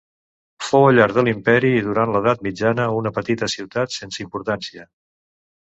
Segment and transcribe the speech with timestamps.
[0.67, 4.91] Fou al llarg de l'imperi i durant l'edat mitjana una petita ciutat sense importància.